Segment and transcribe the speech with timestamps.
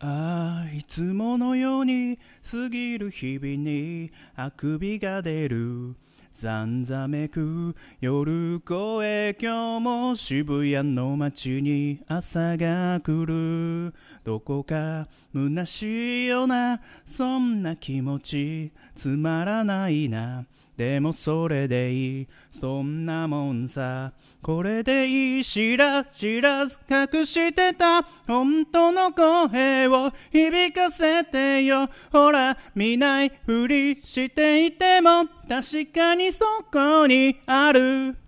[0.00, 2.18] ああいつものように
[2.48, 5.96] 過ぎる日々にあくびが出る。
[6.32, 13.92] ざんざめく夜越え今日も渋谷の街に朝が来る。
[14.22, 20.46] どこか虚しいようなそんな気持ちつまらないな。
[20.78, 22.28] でもそれでいい。
[22.60, 24.12] そんなもんさ。
[24.40, 25.44] これでいい。
[25.44, 28.02] 知ら知らず隠してた。
[28.28, 31.88] 本当の声を響かせてよ。
[32.12, 35.26] ほら見ないふりしていても。
[35.48, 38.27] 確かにそこにある。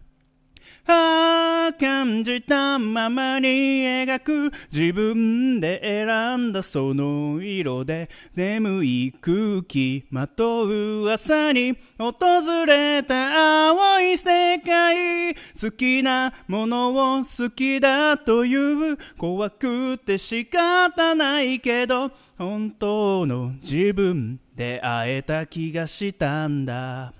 [0.92, 27.15] あ感じたままに描く自分で選んだその色で眠い空気まとう朝に訪れた青い世界好きなものを好きだという怖くて仕方ないけど本当の自分で会えた気がしたんだ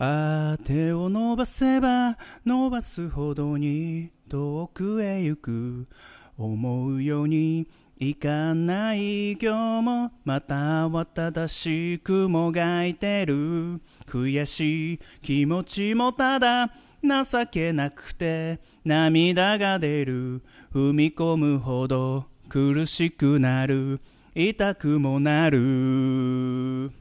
[0.00, 5.88] あ手を伸ばせば伸ばすほどに遠くへ行く。
[6.36, 7.66] 思うように
[7.98, 13.80] いかない今日もまた慌ただしくもがいてる。
[14.06, 16.70] 悔しい気持ちもただ
[17.02, 20.44] 情けなくて涙が出る。
[20.72, 24.00] 踏み込むほど苦しくなる。
[24.36, 26.92] 痛くもなる。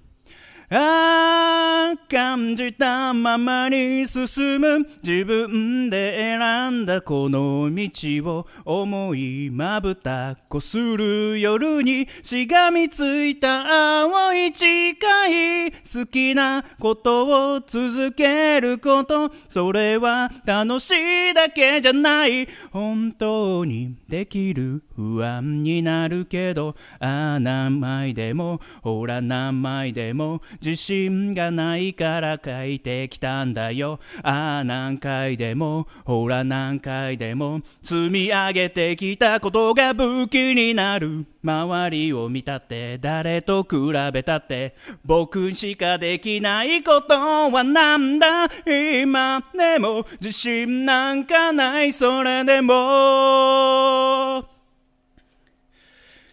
[0.70, 7.90] ああ、感じたままに進む自分で選んだこの道
[8.30, 34.00] を思いまぶたこする夜にしがみついた青い誓い好きなことを続けることそれは楽しいだけじゃない本当にできる不安になるけどああ何枚でもほら何枚でも自信がないから書いてきたんだよ。
[34.24, 41.26] ああ何回でもほら何回でも積み上げてきたことが武器になる。
[41.44, 43.78] 周りを見たって誰と比
[44.12, 44.76] べたって
[45.06, 47.16] 僕しかできないこと
[47.52, 48.50] はなんだ。
[48.66, 54.57] 今でも自信なんかないそれでも。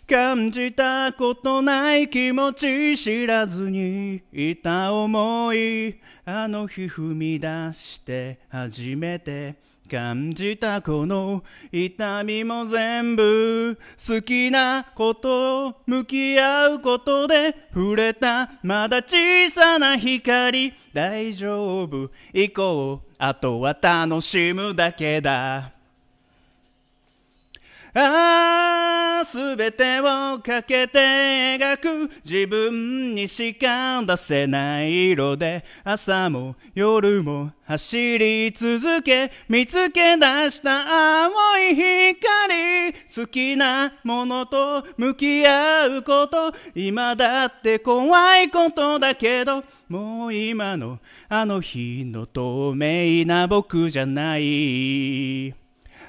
[0.07, 9.57] 感じたことない気持ち知らずにいた思いあの日踏み出して初めて
[9.91, 18.53] 感じたこの痛みも全部好きなこと向き合うことで触れた。
[18.63, 20.73] まだ小さな光。
[20.93, 22.11] 大丈夫。
[22.33, 23.15] 行こう。
[23.19, 25.75] あとは楽しむだけだ。
[27.97, 30.99] ああ、すべてをかけて
[31.56, 31.77] 描
[32.09, 41.75] く自分にしか出せない色で朝も夜も走り続け見つけ出した青い
[42.15, 55.64] 光好きなものと向き合うこと今だって怖いことだけどもう今のあの日の透明な僕じゃない。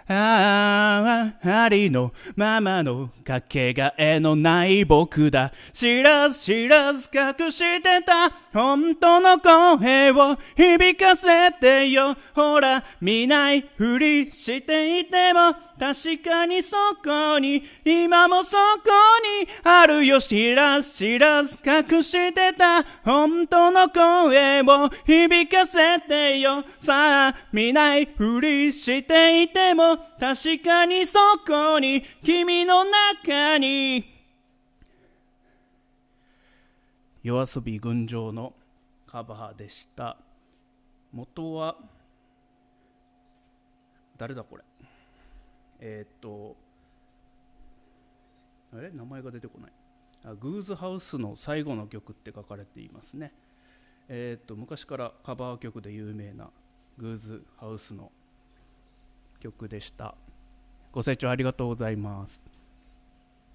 [0.08, 5.52] ああ、ありのままのかけがえのない僕だ。
[5.74, 12.16] 知らず知らず隠してた本当の声を響かせてよ。
[12.36, 18.92] ほら、見ないふりしていても確かにそこに、今もそこ
[19.42, 20.22] にあるよ。
[20.22, 26.64] 知らず知らず隠してた本当の声を響かせてよ。
[26.80, 34.06] さあ、見ないふりしていても確かにそこに君の中に
[37.24, 38.54] 夜遊び群青の
[39.08, 40.16] カバーでした
[41.12, 41.76] 元は
[44.16, 44.64] 誰だこれ？
[45.80, 46.56] えー、っと
[48.78, 48.92] あれ？
[48.92, 49.72] 名前が出てこない。
[50.24, 53.32] あグーズハウスの最後の曲って書かれていますね。
[54.08, 56.50] えー、っと昔からカバー曲で有名な
[56.98, 58.12] グーズハウスの
[59.40, 60.16] 曲でした。
[60.92, 62.55] ご清聴ありがとうございます。